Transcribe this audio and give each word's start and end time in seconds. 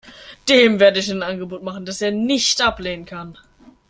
Dem 0.49 0.79
werde 0.79 0.97
ich 0.99 1.11
ein 1.11 1.21
Angebot 1.21 1.61
machen, 1.61 1.85
das 1.85 2.01
er 2.01 2.09
nicht 2.09 2.59
ablehnen 2.59 3.05
kann. 3.05 3.37